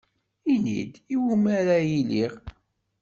[0.53, 2.33] Ini-d, iwumi ara iliɣ